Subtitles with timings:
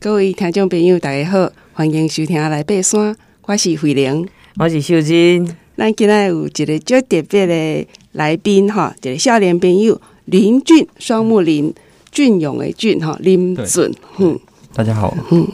[0.00, 3.16] 各位听众朋友，大家好，欢迎收听来爬山。
[3.42, 5.44] 我是慧玲，我是秀珍。
[5.76, 11.74] 咱今日有一个较特别的来宾哈，一个少年朋友林俊，双木林，
[12.12, 13.92] 俊勇的俊哈，林俊。
[14.18, 14.38] 嗯，
[14.72, 15.16] 大家好。
[15.32, 15.48] 嗯，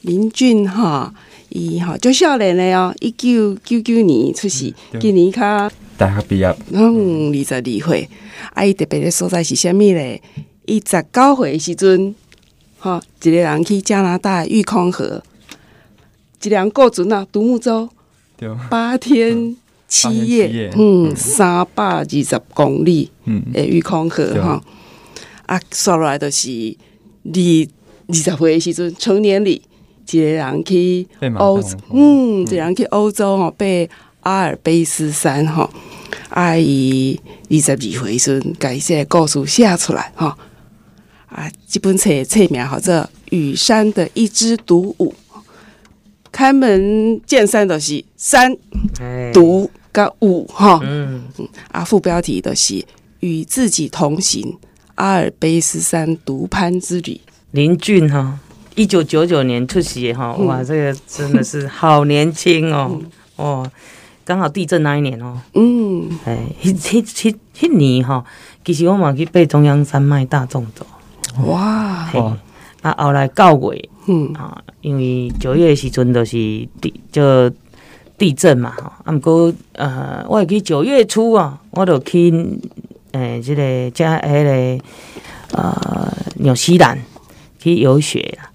[0.00, 1.12] 林俊哈，
[1.50, 8.08] 伊哈就少年的哦，一九九九年出世，今年他大学毕业，嗯，二十二岁。
[8.54, 10.22] 啊，伊特别的所在是虾米咧？
[10.64, 12.14] 伊十九岁时阵，
[12.84, 15.22] 哈，一个人去加拿大玉空河，
[16.42, 17.88] 一个人过船啊，独木舟，
[18.68, 19.56] 八天
[19.88, 24.62] 七夜，嗯，三百二十公里，嗯，诶，玉空河哈，
[25.46, 26.76] 啊，说来都是
[27.24, 27.40] 二
[28.08, 29.62] 二十岁时阵，成年礼，
[30.10, 31.58] 一个人去欧，
[31.90, 33.88] 嗯，一个人去欧洲吼，被
[34.20, 35.70] 阿尔卑斯山哈，
[36.28, 40.36] 阿姨二十二岁时阵，把这些故事写出来哈。
[41.34, 42.94] 啊，这本册册名叫做
[43.30, 45.12] 《雨山的一枝独舞》，
[46.30, 48.56] 开门见山的是山
[49.32, 51.24] 独个舞哈，嗯。
[51.38, 52.84] 嗯，啊，副标题的是
[53.18, 54.56] 与自己同行
[54.94, 57.20] 阿尔卑斯山独攀之旅。
[57.50, 58.38] 林俊哈，
[58.76, 63.00] 一九九九年出席哈，哇，这个真的是好年轻哦，
[63.34, 63.68] 哦，
[64.24, 68.24] 刚好地震那一年哦，嗯，哎，迄迄迄迄年哈，
[68.64, 70.86] 其实我嘛去爬中央山脉大众走。
[71.42, 72.08] 哇！
[72.82, 74.32] 啊，后来九月，嗯。
[74.34, 76.36] 啊，因为九月的时阵就是
[76.80, 77.50] 地就
[78.18, 82.30] 地震嘛，啊，毋过呃，我会去九月初啊，我就去
[83.12, 84.84] 诶，这个加迄个
[85.52, 86.98] 呃，纽西兰
[87.58, 88.50] 去游学啦，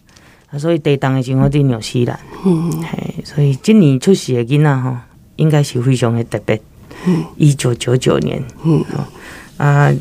[0.52, 4.96] 啊，所以地震的时候我伫纽西兰，嗯，嘿，所以今年出世的囡仔吼，
[5.38, 6.62] 应该是非常的特别，
[7.08, 8.86] 嗯，一九九九年，嗯，
[9.58, 9.92] 啊。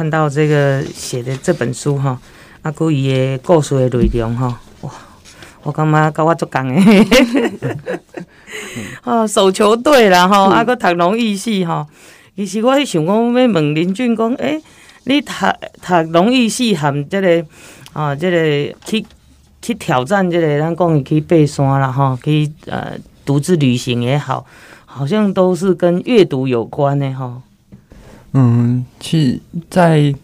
[0.00, 2.18] 看到这个写的这本书哈，
[2.62, 4.90] 啊，故伊的故事的内容哈，哇，
[5.62, 8.00] 我感觉跟我做工的，
[9.04, 11.86] 哦，手球队啦吼，啊，佮读农艺系哈，
[12.34, 14.62] 其实我想讲要问林俊讲，诶、欸，
[15.04, 15.30] 你读
[15.86, 17.44] 读农艺系含这个
[17.92, 19.04] 啊，这个去
[19.60, 22.94] 去挑战这个，咱讲去爬山啦吼，去呃
[23.26, 24.46] 独自旅行也好，
[24.86, 27.42] 好像都是跟阅读有关的哈。
[28.32, 30.14] 嗯，其实，在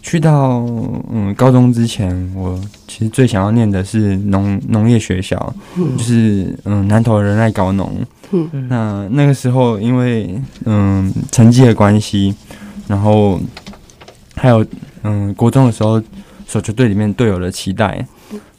[0.00, 0.64] 去到
[1.12, 7.92] 嗯高中之前，我其实最想要念的是农农业学校，嗯、就是嗯南投人爱高农。
[8.30, 12.32] 嗯，那那个时候因为嗯成绩的关系，
[12.86, 13.40] 然后
[14.36, 14.64] 还有
[15.02, 16.00] 嗯国中的时候
[16.46, 18.06] 手球队里面队友的期待，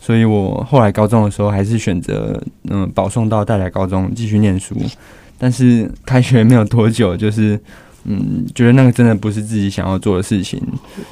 [0.02, 2.40] 所以我后来高中的时候还是选择
[2.70, 4.76] 嗯保送到大甲高中继续念书。
[5.38, 7.58] 但是开学没有多久，就是。
[8.06, 10.62] 嗯，觉得那个真的不是自己想要做的事情，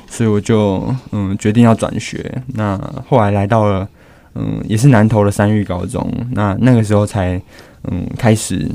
[0.07, 2.41] 所以我就嗯决定要转学。
[2.55, 3.87] 那后来来到了
[4.35, 7.41] 嗯也是南投的三育高中，那那个时候才
[7.83, 8.69] 嗯开始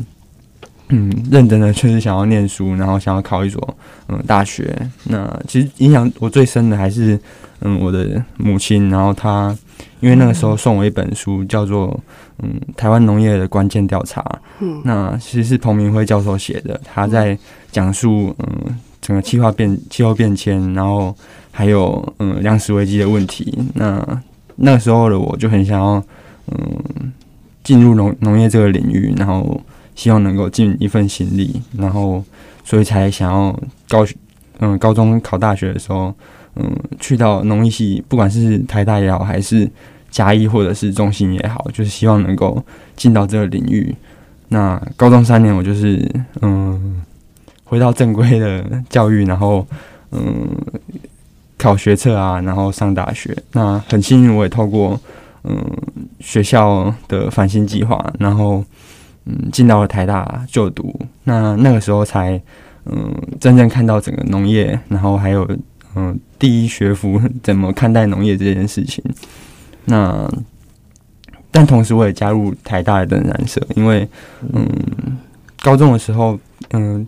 [0.92, 3.76] 嗯认真的确实想要念书，然后想要考一所
[4.08, 4.72] 嗯大学。
[5.04, 7.18] 那其实影响我最深的还是
[7.62, 9.56] 嗯我的母亲，然后她
[10.00, 11.98] 因为那个时候送我一本书，叫做
[12.38, 14.24] 嗯台湾农业的关键调查。
[14.60, 17.36] 嗯，那其实是彭明辉教授写的，他在。
[17.72, 21.16] 讲述嗯整个气化变气候变迁，然后
[21.50, 23.64] 还有嗯粮食危机的问题。
[23.72, 24.06] 那
[24.56, 25.94] 那个时候的我就很想要
[26.48, 27.10] 嗯
[27.64, 29.58] 进入农农业这个领域，然后
[29.94, 32.22] 希望能够尽一份心力，然后
[32.64, 33.58] 所以才想要
[33.88, 34.06] 高
[34.58, 36.14] 嗯高中考大学的时候
[36.56, 36.70] 嗯
[37.00, 39.70] 去到农艺系，不管是台大也好，还是
[40.10, 42.62] 嘉义或者是中兴也好，就是希望能够
[42.96, 43.94] 进到这个领域。
[44.48, 46.10] 那高中三年我就是
[46.40, 47.02] 嗯。
[47.64, 49.66] 回到正规的教育，然后
[50.10, 50.46] 嗯
[51.56, 53.34] 考学测啊，然后上大学。
[53.52, 55.00] 那很幸运，我也透过
[55.44, 55.58] 嗯
[56.20, 58.62] 学校的繁星计划，然后
[59.24, 60.94] 嗯进到了台大就读。
[61.24, 62.40] 那那个时候才
[62.86, 65.48] 嗯真正看到整个农业，然后还有
[65.94, 69.02] 嗯第一学府怎么看待农业这件事情。
[69.84, 70.30] 那
[71.50, 74.08] 但同时我也加入台大的登山社，因为
[74.52, 74.66] 嗯
[75.60, 76.38] 高中的时候
[76.70, 77.06] 嗯。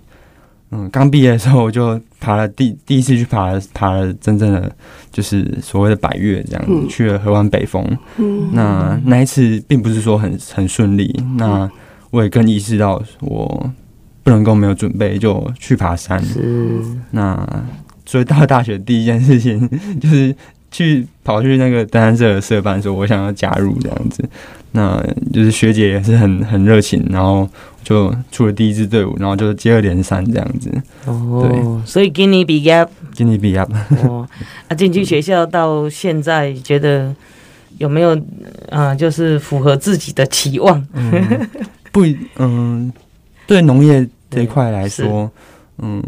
[0.70, 4.75] 嗯，刚毕业的时候我就爬了第第一次去爬了爬了真正的
[5.12, 7.87] 就是所谓的百越这样子，嗯、去了河湾北峰。
[8.17, 11.70] 嗯，那那一次并不是说很很顺利，嗯、那
[12.14, 13.70] 我也更意识到我
[14.22, 16.22] 不能够没有准备就去爬山。
[16.22, 16.81] 是，
[17.11, 17.44] 那
[18.06, 19.69] 所以到了大学第一件事情
[20.00, 20.34] 就是
[20.70, 24.25] 去跑去那个登山社的社办说，我想要加入这样子。
[24.70, 27.49] 那就是学姐也是很很热情，然后
[27.82, 30.70] 就出了第一支队伍，然后就接二连三这样子。
[31.06, 33.58] 哦，对，所以今年毕业，今年毕业。
[34.02, 34.26] 哦，
[34.69, 37.14] 啊，进去学校到现在，觉得
[37.78, 38.17] 有没有
[38.69, 40.84] 啊、呃，就是符合自己的期望？
[40.94, 41.49] 嗯、
[41.94, 42.02] 不，
[42.38, 42.93] 嗯，
[43.46, 45.31] 对农业这一块来说，
[45.79, 46.02] 嗯，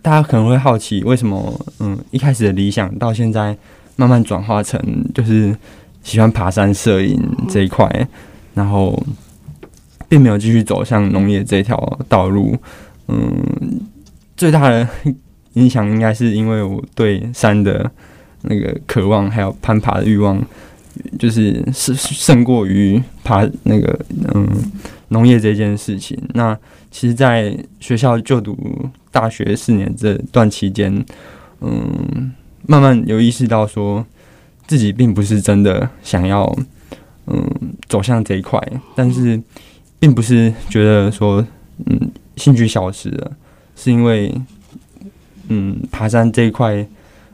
[0.00, 3.54] 大家可能会好奇，为什么嗯一开始的理想到现在
[3.96, 4.80] 慢慢转化成
[5.12, 5.54] 就是
[6.02, 8.08] 喜欢爬山摄影这一块，嗯、
[8.54, 8.98] 然后
[10.08, 11.76] 并没有继续走向农业这条
[12.08, 12.56] 道路。
[13.08, 13.80] 嗯，
[14.34, 14.88] 最大的
[15.54, 17.90] 影响应该是因为我对山的
[18.44, 20.42] 那个渴望，还有攀爬的欲望，
[21.18, 23.98] 就是是胜过于爬那个
[24.34, 24.48] 嗯
[25.08, 26.18] 农业这件事情。
[26.34, 26.56] 那
[26.90, 28.56] 其实，在学校就读
[29.10, 31.04] 大学四年这段期间，
[31.60, 32.32] 嗯，
[32.66, 34.04] 慢慢有意识到说
[34.66, 36.56] 自己并不是真的想要
[37.26, 37.48] 嗯
[37.88, 38.60] 走向这一块，
[38.94, 39.40] 但是
[39.98, 41.46] 并不是觉得说
[41.86, 43.36] 嗯兴趣消失了，
[43.76, 44.34] 是因为
[45.48, 46.86] 嗯爬山这一块。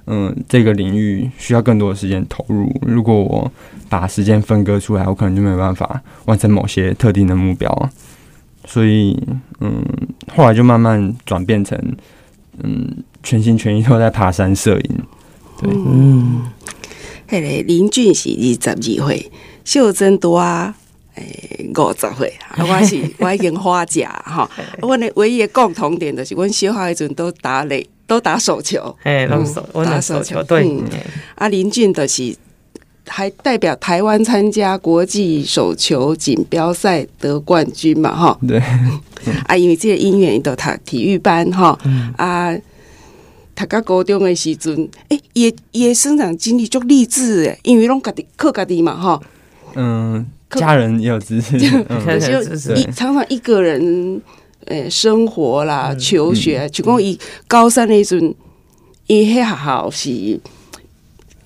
[0.06, 2.73] 嗯，这个领域需要更多的时间投入。
[2.82, 3.50] 如果我
[3.88, 7.91] 把时间分割出来，我可能就没有办法完成某些特定的目标。
[8.64, 9.20] 所以，
[9.61, 9.85] 嗯，
[10.35, 11.76] 后来就慢慢转变成，
[12.62, 15.00] 嗯，全心全意都在爬山摄影。
[15.61, 16.43] 对，嗯，
[17.29, 19.31] 嘿嘞，林俊是二十二岁，
[19.64, 20.75] 秀珍多啊，
[21.14, 22.32] 诶，五十岁。
[22.49, 24.49] 啊我是我已经花甲哈，
[24.82, 27.85] 我的唯一的共同点就是，我小学时阵都打垒。
[28.06, 30.81] 都打手球，哎，拢手，我打手球，对。
[31.35, 32.35] 阿林俊的是
[33.08, 38.14] 还代表台湾参加国际手球锦标赛得冠军嘛？
[38.14, 38.62] 哈，对。
[39.49, 41.76] 啊，因为这个因缘，都他体育班哈。
[42.17, 42.56] 啊，
[43.56, 49.20] 读到高中的时阵，哎，也也生长经历足励志诶，因为拢家己靠家己嘛，哈。
[49.75, 54.23] 嗯， 家人也有支持，就一常常一个人。
[54.67, 58.35] 诶、欸，生活啦，求学，就讲伊高三那阵，
[59.07, 60.11] 伊迄学校是，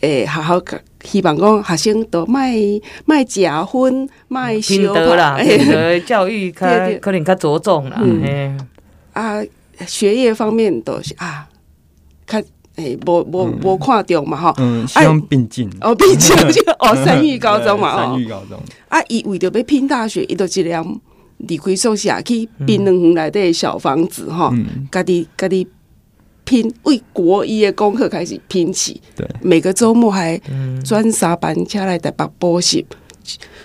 [0.00, 0.62] 诶、欸，学校
[1.04, 2.54] 希望讲学生都卖
[3.04, 6.66] 卖假婚，卖小品德啦， 品德教育较
[7.00, 8.00] 可能较着重啦。
[8.02, 8.58] 嗯，
[9.12, 9.42] 啊，
[9.86, 11.46] 学业方面都是啊，
[12.26, 12.42] 较
[12.76, 14.54] 诶，无无无看重嘛，吼。
[14.58, 15.70] 嗯，希望并进。
[15.82, 16.34] 哦，并进
[16.80, 18.58] 哦，三育高中嘛， 三育高中。
[18.88, 21.00] 啊，伊为着要拼大学，伊都尽量。
[21.48, 24.52] 离开宿舍去槟榔园内底小房子哈，
[24.90, 25.66] 家己家己
[26.44, 30.40] 拼为国一的功课开始拼起，对，每个周末还
[30.84, 32.84] 转三班车来台北补习，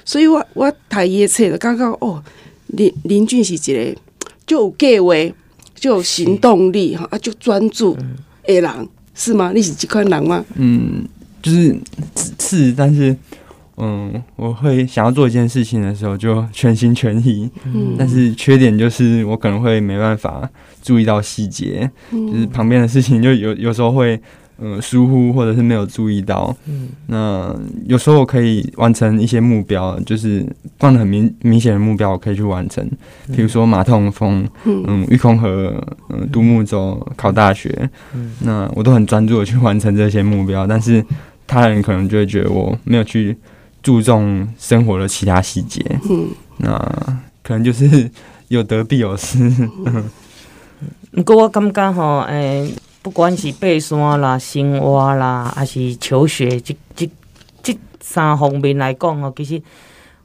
[0.04, 2.24] 所以我我睇伊的册就感觉哦，
[2.68, 4.00] 林林俊是一个
[4.46, 5.14] 就有计划，
[5.76, 7.98] 就有行动力哈，啊就专注
[8.44, 9.52] 的人是吗？
[9.54, 10.46] 你是这款人吗？
[10.56, 11.04] 嗯，
[11.42, 11.76] 就是
[12.40, 13.16] 是，但是。
[13.78, 17.50] 嗯，我会想要做一件事情的时候，就全心全意。
[17.66, 20.50] 嗯，但是缺点就是我可能会没办法
[20.82, 24.18] 注意到细节，嗯、就是旁边的事情就有有时候会
[24.60, 26.56] 嗯疏忽，或者是没有注意到。
[26.70, 27.54] 嗯，那
[27.86, 30.46] 有时候我可以完成一些目标，就是
[30.80, 32.90] 放得很明明显的目标，我可以去完成。
[33.36, 35.76] 比如说马特洪峰，嗯，玉空河，
[36.12, 40.66] 嗯，独木舟，考大学，嗯，那我都很专注的去完成这些目标。
[40.66, 41.04] 但是
[41.46, 43.36] 他人可能就会觉得我没有去。
[43.86, 45.80] 注重生活的其他细节，
[46.10, 46.76] 嗯，那
[47.44, 48.10] 可能就是
[48.50, 49.38] 有得必有失。
[51.14, 52.74] 不过我感觉吼，诶，
[53.04, 57.08] 不管是爬山啦、生活啦，还是求学，这、这、
[57.62, 59.62] 这三方面来讲吼，其实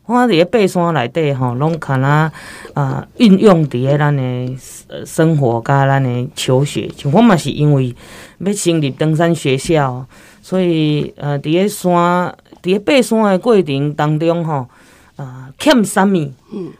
[0.07, 2.33] 我伫咧爬山内底吼，拢看啊
[2.73, 4.57] 啊运用伫咧咱的
[5.05, 6.91] 生活甲咱的求学。
[6.97, 7.95] 像我嘛是因为
[8.39, 10.07] 要成立登山学校，
[10.41, 12.35] 所以呃，伫咧山。
[12.63, 14.69] 伫咧爬山的过程当中，吼，
[15.17, 16.33] 啊，欠啥物，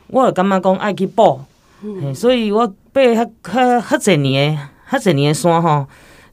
[0.09, 1.41] 我就感觉讲爱去补，
[1.83, 4.59] 嗯、所以我爬遐遐遐侪年诶，
[4.91, 5.87] 遐侪年诶山吼，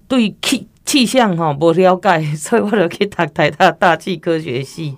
[0.07, 4.95] 对气气象吼无了解， 所以我就去读台大大气科学系，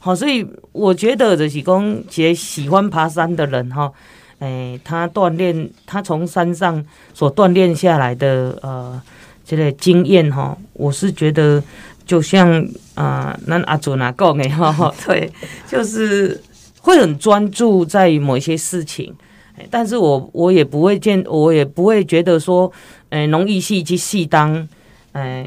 [0.00, 3.94] 好，所以我觉得就是讲，一个喜欢爬山的人吼，
[4.38, 9.00] 诶、欸，他锻炼，他从山上所锻炼下来的呃，
[9.44, 11.62] 这个经验吼，我是觉得。
[12.04, 15.30] 就像啊，那、呃、阿祖那讲的哈， 对，
[15.66, 16.38] 就是
[16.80, 19.14] 会很专注在于某一些事情，
[19.70, 22.70] 但是我我也不会见，我也不会觉得说，
[23.10, 24.68] 诶、呃，农艺系去系当，
[25.12, 25.46] 哎、呃，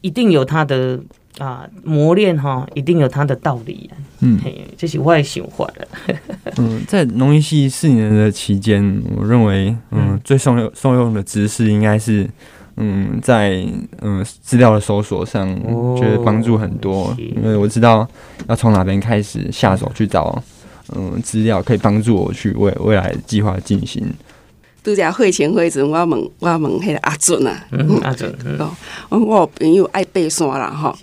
[0.00, 0.98] 一定有他的
[1.38, 3.90] 啊、呃、磨练哈，一定有他的道理，
[4.20, 4.40] 嗯，
[4.78, 5.88] 这是我的想法的。
[6.56, 12.30] 嗯，在农艺系四年的期间，我认为，嗯，最受用受用的知识应该是。
[12.76, 13.64] 嗯，在
[14.00, 15.48] 嗯资料的搜索上，
[15.96, 18.06] 觉得帮助很多，哦、因为我知道
[18.48, 20.42] 要从哪边开始下手去找
[20.94, 24.04] 嗯资料，可以帮助我去为未来计划进行。
[24.82, 28.58] 拄只会前会阵，我问我问迄个阿准啊，嗯、阿准，嗯、
[29.08, 30.94] 我我朋友爱爬山啦，吼。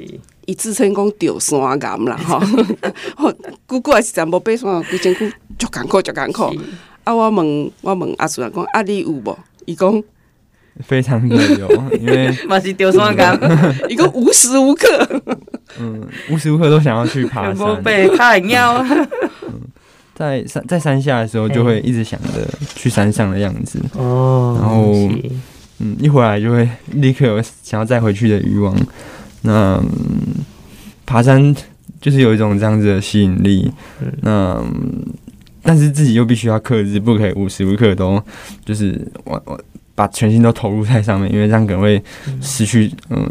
[0.45, 2.41] 伊自称讲掉山岩啦，吼，
[3.65, 6.43] 姑姑也是全部爬山，规身躯足艰苦，足艰苦。
[7.03, 9.37] 啊，我问我问阿叔讲，啊，你有无？
[9.65, 10.03] 伊讲
[10.83, 11.69] 非常的有，
[11.99, 13.39] 因为嘛是掉山岩，
[13.89, 15.21] 伊讲无时无刻，
[15.79, 18.85] 嗯，无时无刻都想要去爬山，被太鸟。
[20.13, 23.79] 在山在山下的时候，就会一直想着去山上的样子。
[23.93, 24.93] 哦，然后
[25.79, 28.75] 嗯，一回来就会立刻有想要再回去的欲望。
[29.41, 29.89] 那、嗯、
[31.07, 31.55] 爬山
[31.99, 33.71] 就是有一种这样子的吸引力，
[34.21, 35.03] 那、嗯、
[35.63, 38.21] 但是自己又必须要克制，不可以无时无刻都
[38.63, 39.59] 就是我我
[39.95, 42.01] 把全心都投入在上面，因为这样可能会
[42.41, 43.29] 失去嗯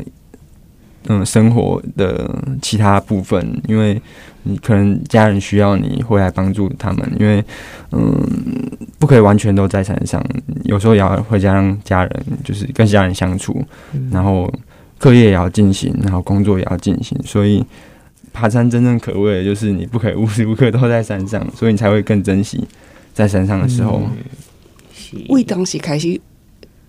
[1.09, 4.01] 嗯生活的其他部分，因为
[4.43, 7.45] 你可能家人需要你回来帮助他们，因为
[7.93, 8.13] 嗯
[8.99, 10.25] 不可以完全都在山上，
[10.65, 13.65] 有时候也要回家让家人就是跟家人相处，
[14.11, 14.53] 然后。
[15.01, 17.65] 课业也要进行，然后工作也要进行，所以
[18.35, 22.63] 爬山真正可贵的就是你不可以无时无刻都在山上，所以你才会更珍惜
[23.15, 24.03] 在山上的时候。
[25.31, 26.21] 为、嗯、当时开始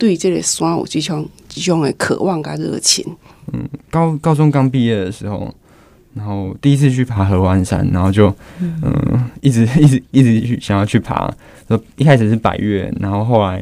[0.01, 3.05] 对这个山有这种这种的渴望跟热情。
[3.53, 5.53] 嗯，高高中刚毕业的时候，
[6.15, 11.31] 然后第一次去爬合欢山，然后就嗯、呃、一直一直一直去想要去爬。
[11.67, 13.61] 说一开始是百越，然后后来。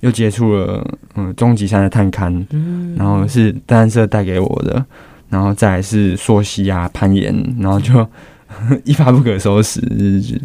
[0.00, 0.84] 又接触了
[1.14, 4.84] 嗯终极山的探勘，嗯，然后是登山社带给我的，
[5.28, 8.04] 然后再来是溯溪啊攀岩，然后就
[8.82, 9.80] 一发不可收拾，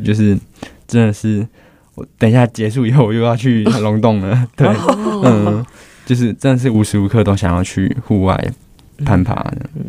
[0.06, 0.38] 就是
[0.88, 1.44] 真的是
[1.98, 4.68] 我等一下结束以后我又要去 龙洞了，对，
[5.24, 5.66] 嗯，
[6.06, 8.52] 就是真的是无时无刻都想要去户外
[9.04, 9.84] 攀爬的，嗯，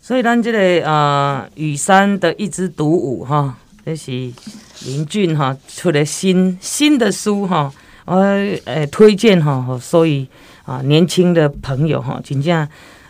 [0.00, 4.12] 所以咱这个呃雨山的一枝独舞哈，这是
[4.86, 7.72] 林俊哈出的新新的书哈。
[8.04, 10.26] 我诶、欸、推荐哈，所以
[10.64, 12.56] 啊年轻的朋友哈，真正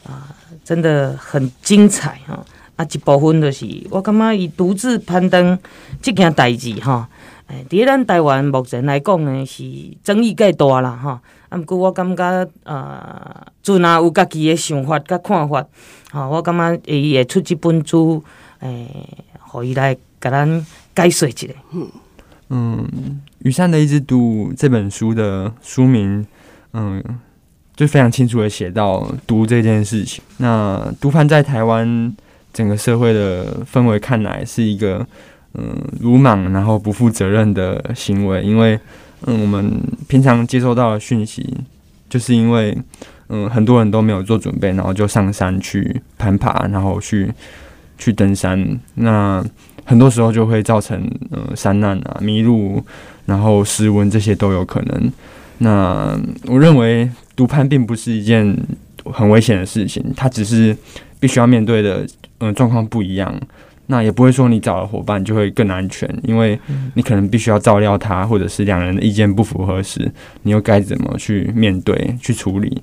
[0.02, 0.34] 啊
[0.64, 2.44] 真的很精彩哈。
[2.78, 5.58] 啊一部分就是我感觉伊独自攀登
[6.00, 7.08] 这件代志哈，
[7.48, 9.64] 诶，伫咱台湾目前来讲呢是
[10.04, 11.20] 争议较大啦哈。
[11.48, 15.66] 啊，毋过我感觉啊，阵啊有家己的想法甲看法，
[16.12, 18.22] 吼，我感觉伊会出这本书，
[18.60, 21.48] 诶、欸，互伊来甲咱解说一下。
[22.48, 23.20] 嗯。
[23.40, 26.26] 雨山的一直读这本书的书名，
[26.72, 27.02] 嗯，
[27.76, 30.22] 就非常清楚的写到读这件事情。
[30.38, 32.14] 那独攀在台湾
[32.52, 35.06] 整个社会的氛围看来是一个
[35.54, 38.78] 嗯鲁莽然后不负责任的行为，因为
[39.26, 41.54] 嗯我们平常接收到的讯息，
[42.08, 42.76] 就是因为
[43.28, 47.32] 嗯很多人都没有做准备，然后就上山去攀爬，然后去
[47.96, 49.44] 去登山，那。
[49.84, 52.84] 很多时候就会造成嗯山难啊、迷路，
[53.24, 55.10] 然后失温这些都有可能。
[55.56, 56.14] 那
[56.44, 58.54] 我认为独攀并不是一件
[59.06, 60.76] 很危险的事情，它只是
[61.20, 62.06] 必须要面对的
[62.38, 63.34] 嗯状况不一样。
[63.90, 66.58] 那也不会说你找了伙伴就会更安全，因为
[66.92, 72.82] 你可能必须要照料他，或者是两人的意见不符合时，你又该怎么去面对、去处理？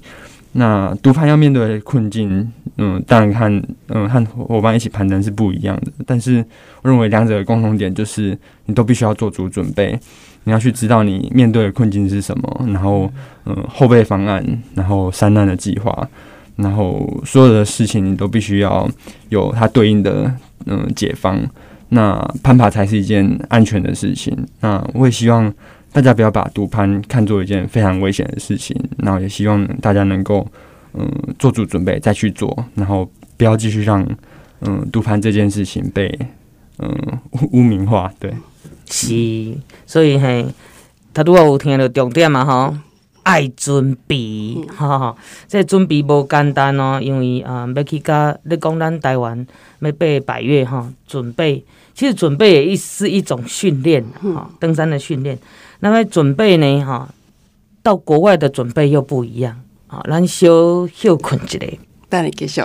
[0.53, 5.91] 那独攀要面对的困境，嗯，当然看嗯和伙伴一起攀登是不一样的。
[6.07, 6.43] 但是
[6.81, 9.99] 我认为两者的共同点就是，你都必须要做足准备，
[10.45, 13.11] 你要去知道你面对的困境是什么，然后
[13.45, 16.09] 嗯后备方案，然后三难的计划，
[16.55, 18.89] 然后所有的事情你都必须要
[19.29, 20.33] 有它对应的
[20.65, 21.39] 嗯解方。
[21.89, 24.35] 那攀爬才是一件安全的事情。
[24.59, 25.53] 那我也希望。
[25.95, 30.45] 大家不要把独攀看作一件非常危险的事情，然后也希望大家能够
[30.93, 31.09] 嗯
[31.39, 34.05] 做足准备再去做，然后不要继续让
[34.59, 36.13] 嗯独攀这件事情被
[36.79, 36.93] 嗯
[37.53, 38.11] 污名化。
[38.19, 38.33] 对，
[38.91, 40.45] 是，所以嘿，
[41.13, 42.75] 他都有听到重点嘛吼，
[43.25, 45.15] 爱准备，哈哈，
[45.47, 49.45] 这准备无简单哦，因为啊要去甲你讲咱台湾
[49.79, 51.65] 要爬百岳哈，准备
[51.95, 55.39] 其实准备也是一种训练哈，登山的训练。
[55.79, 56.85] 那么准备呢？
[56.85, 57.09] 哈，
[57.81, 60.03] 到国外的准备又不一样啊。
[60.07, 60.47] 咱小
[60.93, 61.59] 休困一下，
[62.07, 62.61] 等你继续。